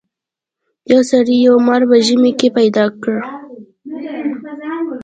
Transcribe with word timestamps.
یو 0.91 1.01
سړي 1.11 1.35
یو 1.47 1.55
مار 1.67 1.81
په 1.89 1.97
ژمي 2.07 2.31
کې 2.39 2.47
پیدا 2.57 2.85
کړ. 3.01 3.17